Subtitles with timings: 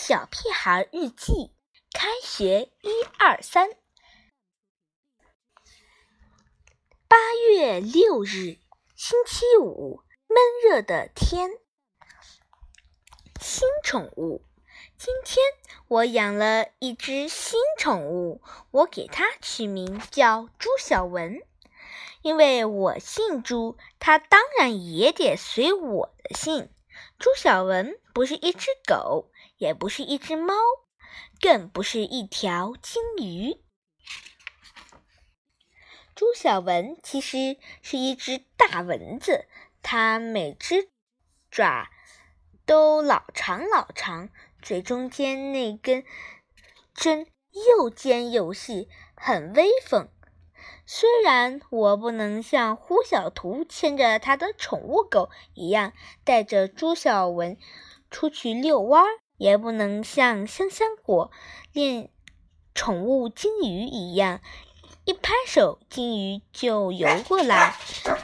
[0.00, 1.50] 小屁孩日记，
[1.92, 3.68] 开学一二三。
[7.08, 7.16] 八
[7.50, 8.58] 月六日，
[8.94, 11.50] 星期五，闷热的天。
[13.40, 14.44] 新宠物，
[14.96, 15.44] 今天
[15.88, 18.40] 我养了一只新宠物，
[18.70, 21.42] 我给它取名叫朱小文，
[22.22, 26.70] 因为我姓朱，它当然也得随我的姓。
[27.18, 29.30] 朱小文不是一只狗。
[29.58, 30.54] 也不是一只猫，
[31.40, 33.60] 更不是一条金鱼。
[36.14, 39.46] 朱小文其实是一只大蚊子，
[39.82, 40.88] 它每只
[41.50, 41.90] 爪
[42.64, 44.30] 都老长老长，
[44.62, 46.04] 嘴中间那根
[46.94, 47.26] 针
[47.76, 50.08] 又尖又细，很威风。
[50.84, 55.92] 虽然我不能像呼小图牵着他的宠物狗一样，
[56.24, 57.56] 带着朱小文
[58.10, 59.20] 出去遛弯儿。
[59.38, 61.30] 也不能像香香果
[61.72, 62.10] 练
[62.74, 64.40] 宠物金鱼一样，
[65.04, 67.74] 一拍手，金鱼就游过来。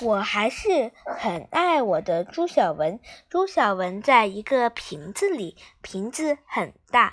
[0.00, 2.98] 我还是很爱我的朱小文。
[3.28, 7.12] 朱小文在一个瓶子里，瓶子很大，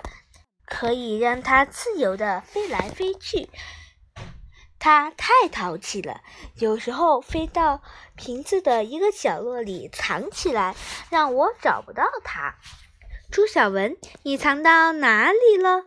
[0.64, 3.50] 可以让它自由的飞来飞去。
[4.78, 6.22] 它太淘气了，
[6.54, 7.82] 有时候飞到
[8.14, 10.74] 瓶子的一个角落里藏起来，
[11.10, 12.54] 让我找不到它。
[13.30, 15.84] 朱小文，你藏到哪里了？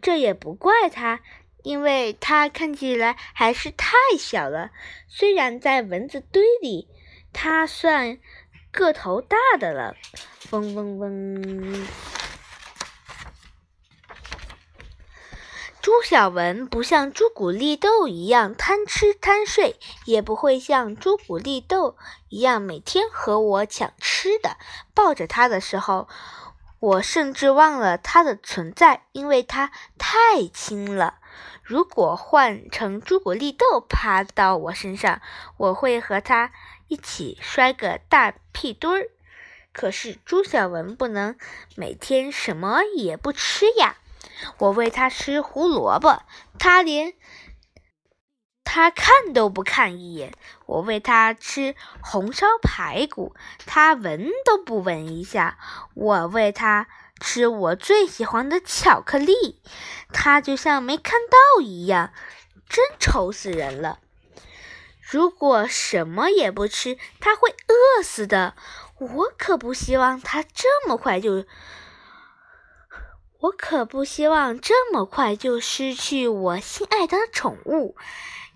[0.00, 1.20] 这也不怪他，
[1.64, 4.70] 因为他看起来还是太小了。
[5.08, 6.88] 虽然在蚊子堆里，
[7.32, 8.18] 他算
[8.70, 9.96] 个头大的了。
[10.52, 11.86] 嗡嗡嗡。
[15.84, 21.98] 朱小文不像朱古力豆一样贪吃贪睡，也不会像朱古力豆
[22.30, 24.56] 一样每天和我抢吃的。
[24.94, 26.08] 抱着他的时候。
[26.80, 31.18] 我甚至忘了它的存在，因为它太轻了。
[31.62, 35.20] 如果换成朱古力豆趴到我身上，
[35.58, 36.50] 我会和它
[36.88, 39.10] 一起摔个大屁墩儿。
[39.72, 41.36] 可是朱小文不能
[41.74, 43.96] 每天什么也不吃呀。
[44.58, 46.22] 我喂它吃胡萝卜，
[46.58, 47.14] 它连。
[48.66, 50.32] 它看都不看一眼，
[50.66, 53.36] 我喂它吃红烧排骨，
[53.66, 55.58] 它闻都不闻一下。
[55.94, 56.88] 我喂它
[57.20, 59.62] 吃我最喜欢的巧克力，
[60.12, 62.12] 它就像没看到一样，
[62.68, 64.00] 真愁死人了。
[65.00, 68.56] 如果什么也不吃，它会饿死的。
[68.98, 71.44] 我可不希望它这么快就，
[73.44, 77.94] 我可不希望这么快就失去我心爱的宠物。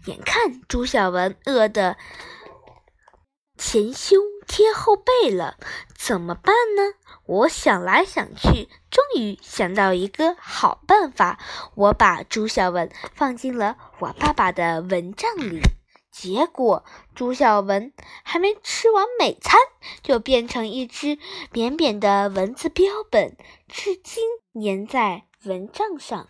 [0.07, 1.99] 眼看朱小文饿得
[3.59, 5.59] 前胸贴后背了，
[5.95, 6.95] 怎么办呢？
[7.27, 11.39] 我想来想去，终于想到一个好办法。
[11.75, 15.61] 我把朱小文放进了我爸爸的蚊帐里，
[16.11, 17.93] 结果朱小文
[18.25, 19.61] 还没吃完美餐，
[20.03, 21.19] 就变成一只
[21.53, 23.37] 扁扁的蚊子标本，
[23.69, 24.25] 至今
[24.61, 26.29] 粘在蚊帐上。